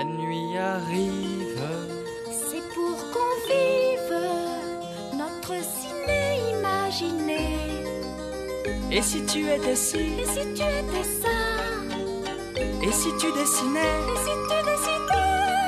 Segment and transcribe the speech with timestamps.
[0.00, 1.60] La nuit arrive.
[2.30, 4.16] C'est pour qu'on vive
[5.18, 7.44] notre ciné imaginé.
[8.90, 11.28] Et si tu étais ci Et si tu étais ça?
[12.82, 13.94] Et si tu dessinais?
[14.08, 15.58] Et si tu décidais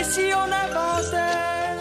[0.00, 1.78] Et si on avançait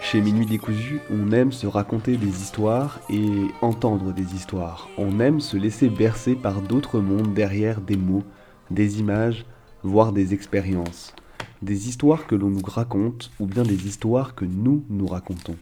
[0.00, 4.88] Chez Minuit décousu, on aime se raconter des histoires et entendre des histoires.
[4.96, 8.24] On aime se laisser bercer par d'autres mondes derrière des mots,
[8.70, 9.44] des images,
[9.82, 11.14] voire des expériences.
[11.60, 15.56] Des histoires que l'on nous raconte ou bien des histoires que nous nous racontons.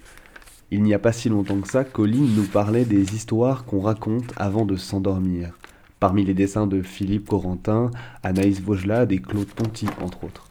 [0.70, 4.32] Il n'y a pas si longtemps que ça, Colline nous parlait des histoires qu'on raconte
[4.36, 5.58] avant de s'endormir.
[5.98, 7.90] Parmi les dessins de Philippe Corentin,
[8.22, 10.46] Anaïs Vaugelade et Claude Ponty, entre autres.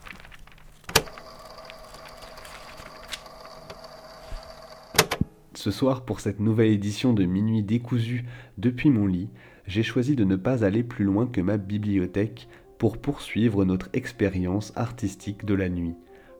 [5.54, 8.24] Ce soir, pour cette nouvelle édition de Minuit décousu
[8.58, 9.28] depuis mon lit,
[9.66, 12.48] j'ai choisi de ne pas aller plus loin que ma bibliothèque
[12.80, 15.92] pour poursuivre notre expérience artistique de la nuit,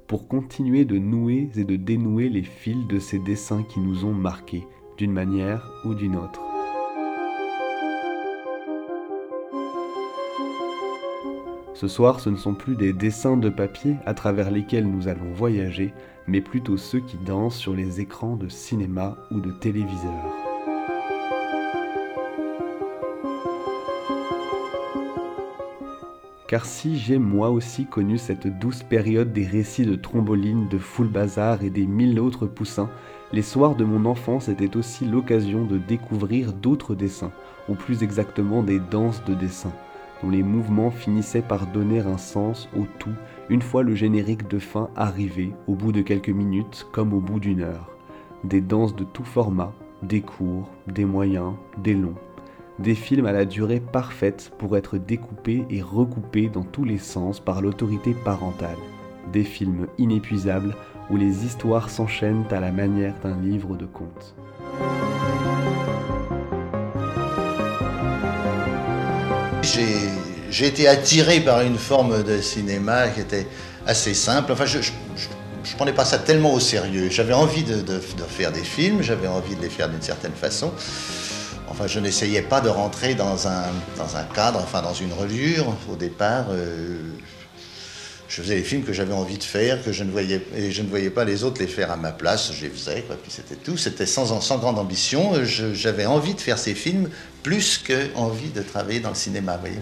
[0.07, 4.15] pour continuer de nouer et de dénouer les fils de ces dessins qui nous ont
[4.15, 4.67] marqués,
[4.97, 6.41] d'une manière ou d'une autre.
[11.75, 15.33] Ce soir, ce ne sont plus des dessins de papier à travers lesquels nous allons
[15.35, 15.93] voyager,
[16.27, 20.40] mais plutôt ceux qui dansent sur les écrans de cinéma ou de téléviseur.
[26.51, 31.07] Car si j'ai moi aussi connu cette douce période des récits de Tromboline, de Foule
[31.07, 32.91] Bazar et des mille autres poussins,
[33.33, 37.31] les soirs de mon enfance étaient aussi l'occasion de découvrir d'autres dessins,
[37.69, 39.73] ou plus exactement des danses de dessins,
[40.25, 43.15] dont les mouvements finissaient par donner un sens au tout
[43.49, 47.39] une fois le générique de fin arrivé, au bout de quelques minutes comme au bout
[47.39, 47.93] d'une heure.
[48.43, 52.19] Des danses de tout format, des courts, des moyens, des longs.
[52.81, 57.39] Des films à la durée parfaite pour être découpés et recoupés dans tous les sens
[57.39, 58.79] par l'autorité parentale.
[59.35, 60.75] Des films inépuisables
[61.11, 64.35] où les histoires s'enchaînent à la manière d'un livre de contes.
[69.63, 73.47] J'ai été attiré par une forme de cinéma qui était
[73.87, 74.53] assez simple.
[74.53, 77.11] Enfin, je ne prenais pas ça tellement au sérieux.
[77.11, 80.73] J'avais envie de faire des films, j'avais envie de les faire d'une certaine façon.
[81.71, 85.67] Enfin, je n'essayais pas de rentrer dans un, cadre, enfin dans une reliure.
[85.91, 86.99] Au départ, euh,
[88.29, 90.83] je faisais les films que j'avais envie de faire, que je ne voyais et je
[90.83, 92.53] ne voyais pas les autres les faire à ma place.
[92.53, 93.17] Je les faisais, quoi.
[93.23, 93.77] Puis c'était tout.
[93.77, 95.33] C'était sans, grande ambition.
[95.45, 97.09] J'avais envie de faire ces films
[97.45, 99.57] plus que envie de travailler dans le cinéma.
[99.57, 99.81] Voyez.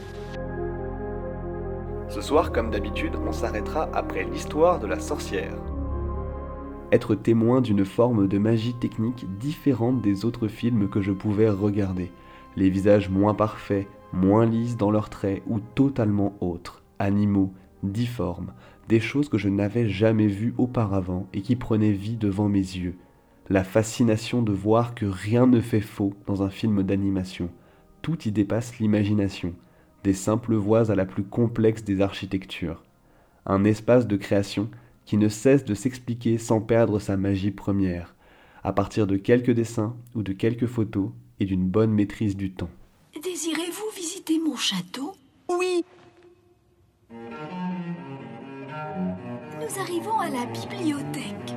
[2.10, 5.54] Ce soir, comme d'habitude, on s'arrêtera après l'histoire de la sorcière.
[6.90, 12.10] Être témoin d'une forme de magie technique différente des autres films que je pouvais regarder.
[12.56, 18.52] Les visages moins parfaits, moins lisses dans leurs traits ou totalement autres, animaux, difformes,
[18.88, 22.96] des choses que je n'avais jamais vues auparavant et qui prenaient vie devant mes yeux.
[23.50, 27.50] La fascination de voir que rien ne fait faux dans un film d'animation.
[28.00, 29.52] Tout y dépasse l'imagination
[30.04, 32.82] des simples voies à la plus complexe des architectures.
[33.46, 34.70] Un espace de création
[35.08, 38.14] qui ne cesse de s'expliquer sans perdre sa magie première,
[38.62, 42.68] à partir de quelques dessins ou de quelques photos et d'une bonne maîtrise du temps.
[43.14, 45.14] Désirez-vous visiter mon château?
[45.48, 45.82] Oui
[47.10, 47.16] Nous
[49.80, 51.54] arrivons à la bibliothèque.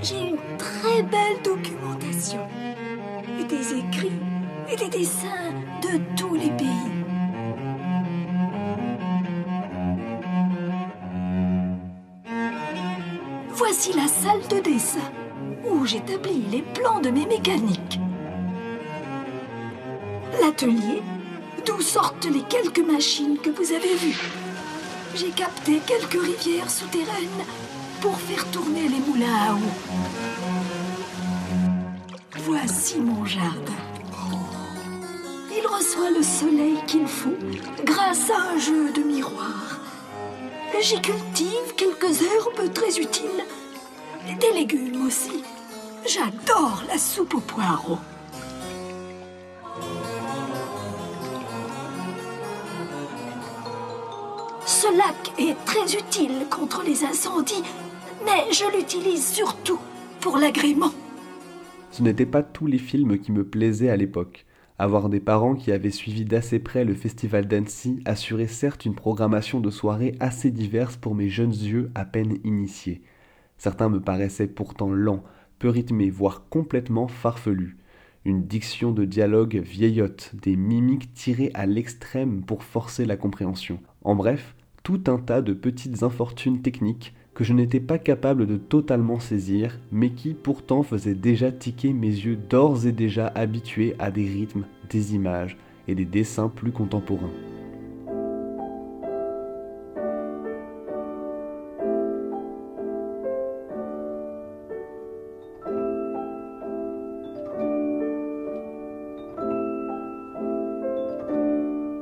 [0.00, 2.40] J'ai une très belle documentation.
[3.50, 4.18] Des écrits
[4.72, 5.52] et des dessins
[5.82, 7.05] de tous les pays.
[13.76, 15.12] Voici la salle de dessin
[15.68, 18.00] où j'établis les plans de mes mécaniques.
[20.40, 21.02] L'atelier
[21.66, 24.30] d'où sortent les quelques machines que vous avez vues.
[25.14, 27.44] J'ai capté quelques rivières souterraines
[28.00, 29.72] pour faire tourner les moulins à eau.
[32.44, 33.82] Voici mon jardin.
[35.54, 37.36] Il reçoit le soleil qu'il faut
[37.84, 39.80] grâce à un jeu de miroirs.
[40.80, 43.44] J'y cultive quelques herbes très utiles.
[44.26, 45.44] Des légumes aussi.
[46.04, 47.98] J'adore la soupe aux poireaux.
[54.66, 57.62] Ce lac est très utile contre les incendies,
[58.24, 59.78] mais je l'utilise surtout
[60.20, 60.90] pour l'agrément.
[61.92, 64.44] Ce n'étaient pas tous les films qui me plaisaient à l'époque.
[64.78, 69.60] Avoir des parents qui avaient suivi d'assez près le festival d'Annecy assurait certes une programmation
[69.60, 73.02] de soirées assez diverse pour mes jeunes yeux à peine initiés.
[73.58, 75.24] Certains me paraissaient pourtant lents,
[75.58, 77.76] peu rythmés, voire complètement farfelus.
[78.24, 83.78] une diction de dialogue vieillotte, des mimiques tirées à l'extrême pour forcer la compréhension.
[84.02, 88.56] En bref, tout un tas de petites infortunes techniques que je n'étais pas capable de
[88.56, 94.10] totalement saisir, mais qui pourtant faisaient déjà tiquer mes yeux d'ores et déjà habitués à
[94.10, 95.56] des rythmes, des images
[95.86, 97.30] et des dessins plus contemporains.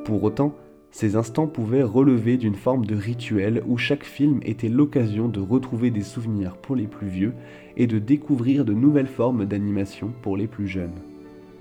[0.04, 0.54] Pour autant,
[0.90, 5.90] ces instants pouvaient relever d'une forme de rituel où chaque film était l'occasion de retrouver
[5.90, 7.32] des souvenirs pour les plus vieux
[7.76, 10.94] et de découvrir de nouvelles formes d'animation pour les plus jeunes.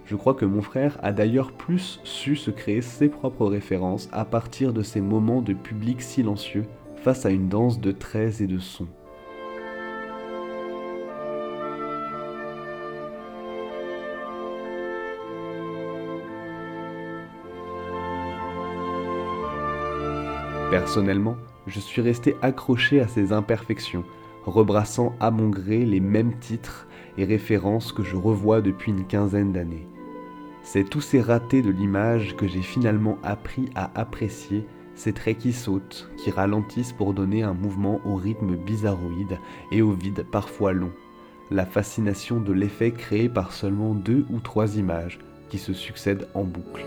[0.05, 4.25] Je crois que mon frère a d'ailleurs plus su se créer ses propres références à
[4.25, 6.65] partir de ces moments de public silencieux
[6.97, 8.89] face à une danse de traits et de sons.
[20.73, 21.37] Personnellement,
[21.67, 24.03] je suis resté accroché à ces imperfections,
[24.43, 29.51] rebrassant à mon gré les mêmes titres et références que je revois depuis une quinzaine
[29.51, 29.87] d'années.
[30.63, 34.65] C'est tous ces ratés de l'image que j'ai finalement appris à apprécier,
[34.95, 39.37] ces traits qui sautent, qui ralentissent pour donner un mouvement au rythme bizarroïde
[39.71, 40.91] et au vide parfois long.
[41.51, 46.45] La fascination de l'effet créé par seulement deux ou trois images qui se succèdent en
[46.45, 46.83] boucle.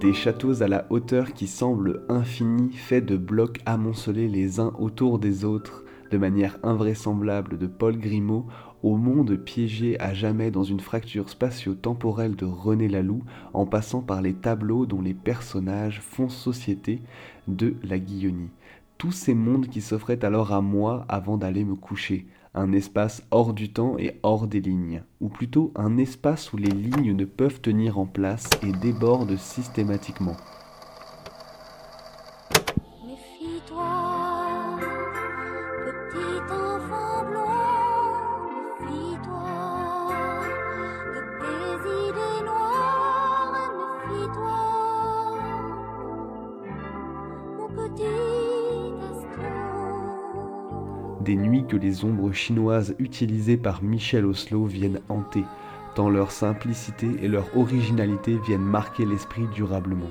[0.00, 5.18] Des châteaux à la hauteur qui semblent infinis, faits de blocs amoncelés les uns autour
[5.18, 8.46] des autres, de manière invraisemblable de Paul Grimaud,
[8.82, 14.22] au monde piégé à jamais dans une fracture spatio-temporelle de René Laloux, en passant par
[14.22, 17.02] les tableaux dont les personnages font société
[17.46, 18.50] de la Guillonie.
[18.96, 23.52] Tous ces mondes qui s'offraient alors à moi avant d'aller me coucher, un espace hors
[23.52, 27.60] du temps et hors des lignes, ou plutôt un espace où les lignes ne peuvent
[27.60, 30.36] tenir en place et débordent systématiquement.
[51.30, 55.44] Des nuits que les ombres chinoises utilisées par Michel Oslo viennent hanter,
[55.94, 60.10] tant leur simplicité et leur originalité viennent marquer l'esprit durablement.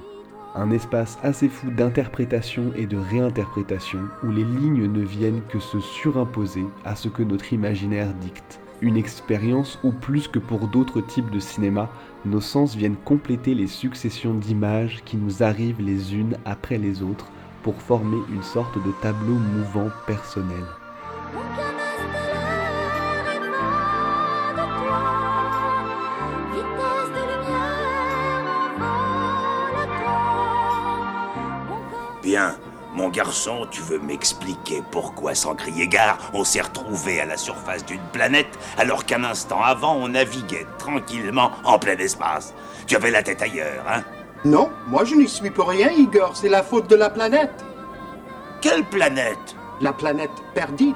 [0.56, 5.82] Un espace assez fou d'interprétation et de réinterprétation où les lignes ne viennent que se
[5.82, 8.62] surimposer à ce que notre imaginaire dicte.
[8.80, 11.90] Une expérience où plus que pour d'autres types de cinéma,
[12.24, 17.30] nos sens viennent compléter les successions d'images qui nous arrivent les unes après les autres
[17.62, 20.64] pour former une sorte de tableau mouvant personnel.
[32.22, 32.56] Bien,
[32.94, 37.86] mon garçon, tu veux m'expliquer pourquoi, sans crier gare, on s'est retrouvé à la surface
[37.86, 42.54] d'une planète alors qu'un instant avant on naviguait tranquillement en plein espace.
[42.86, 44.04] Tu avais la tête ailleurs, hein?
[44.46, 47.64] Non, moi je n'y suis pour rien, Igor, c'est la faute de la planète.
[48.62, 49.56] Quelle planète?
[49.82, 50.96] La planète Perdide.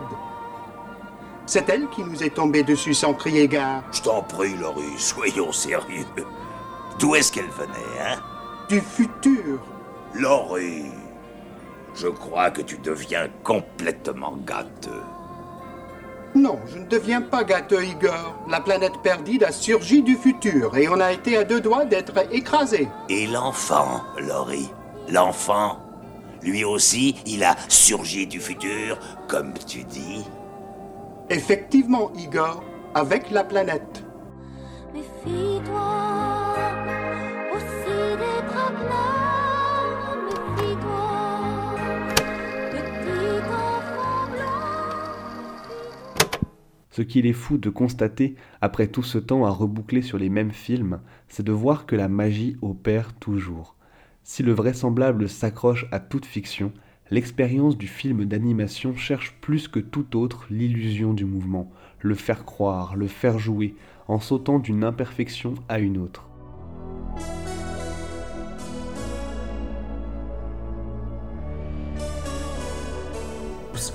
[1.46, 3.84] C'est elle qui nous est tombée dessus sans crier gare.
[3.92, 6.06] Je t'en prie, Laurie, soyons sérieux.
[7.00, 8.20] D'où est-ce qu'elle venait, hein?
[8.70, 9.60] Du futur.
[10.14, 10.92] Laurie,
[11.96, 15.04] je crois que tu deviens complètement gâteux.
[16.36, 18.36] Non, je ne deviens pas gâteux, Igor.
[18.50, 22.14] La planète perdide a surgi du futur et on a été à deux doigts d'être
[22.32, 22.88] écrasé.
[23.10, 24.70] Et l'enfant, Laurie
[25.10, 25.83] L'enfant
[26.44, 30.26] Lui aussi, il a surgi du futur, comme tu dis
[31.30, 34.04] Effectivement, Igor, avec la planète.
[46.92, 50.52] Ce qu'il est fou de constater, après tout ce temps à reboucler sur les mêmes
[50.52, 53.76] films, c'est de voir que la magie opère toujours.
[54.26, 56.72] Si le vraisemblable s'accroche à toute fiction,
[57.12, 62.96] l'expérience du film d'animation cherche plus que tout autre l'illusion du mouvement, le faire croire,
[62.96, 63.76] le faire jouer,
[64.08, 66.30] en sautant d'une imperfection à une autre.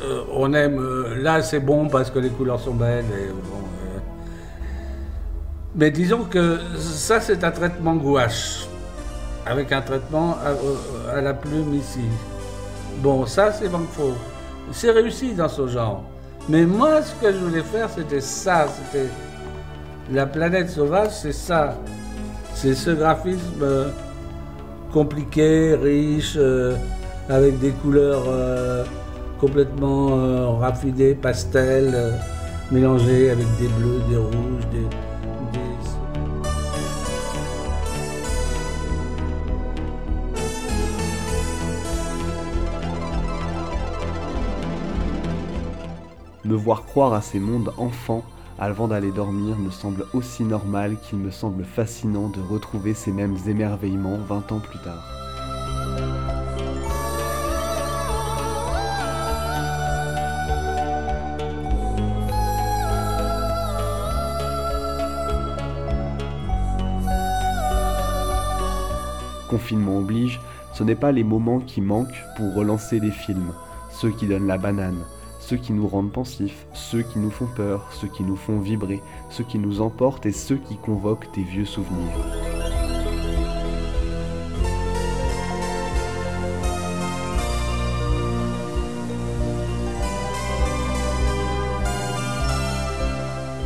[0.03, 0.79] Euh, on aime.
[0.79, 3.07] Euh, là, c'est bon parce que les couleurs sont belles.
[3.07, 3.59] Et, bon,
[3.97, 3.99] euh,
[5.75, 8.68] Mais disons que ça, c'est un traitement gouache,
[9.47, 10.37] avec un traitement
[11.13, 12.05] à, la plume ici.
[12.99, 14.15] Bon, ça, c'est Faux.
[14.73, 16.05] C'est réussi dans ce genre.
[16.49, 18.67] Mais moi, ce que je voulais faire, c'était ça.
[18.69, 19.09] C'était
[20.11, 21.75] la planète sauvage, c'est ça.
[22.55, 23.91] C'est ce graphisme euh,
[24.93, 26.77] compliqué, riche, euh,
[27.29, 28.85] avec des couleurs euh,
[29.41, 32.15] complètement raffinées, pastel,
[32.73, 35.08] mélangées avec des bleus, des rouges, des,
[46.49, 48.25] Me voir croire à ces mondes enfants
[48.59, 53.37] avant d'aller dormir me semble aussi normal qu'il me semble fascinant de retrouver ces mêmes
[53.47, 55.05] émerveillements 20 ans plus tard.
[69.51, 70.41] Confinement oblige,
[70.73, 73.53] ce n'est pas les moments qui manquent pour relancer les films,
[73.91, 75.05] ceux qui donnent la banane,
[75.49, 79.01] ceux qui nous rendent pensifs, ceux qui nous font peur, ceux qui nous font vibrer,
[79.31, 82.13] ceux qui nous emportent et ceux qui convoquent des vieux souvenirs.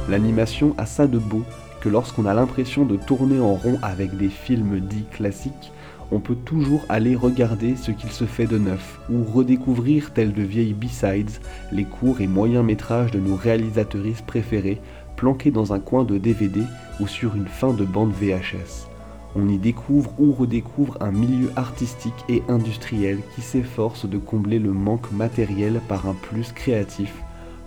[0.09, 1.43] L'animation a ça de beau
[1.81, 5.73] que lorsqu'on a l'impression de tourner en rond avec des films dits classiques,
[6.13, 10.43] on peut toujours aller regarder ce qu'il se fait de neuf, ou redécouvrir, tels de
[10.43, 11.31] vieilles B-sides,
[11.73, 14.81] les courts et moyens métrages de nos réalisatrices préférées,
[15.17, 16.61] planqués dans un coin de DVD
[17.01, 18.89] ou sur une fin de bande VHS.
[19.35, 24.73] On y découvre ou redécouvre un milieu artistique et industriel qui s'efforce de combler le
[24.73, 27.15] manque matériel par un plus créatif,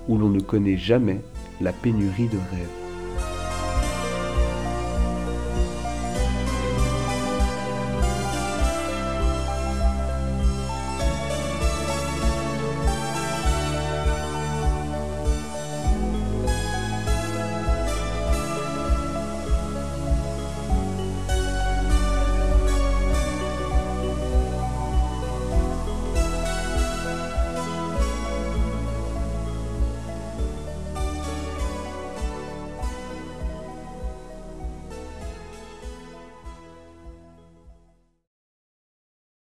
[0.08, 1.22] où l'on ne connaît jamais
[1.62, 2.85] la pénurie de rêves.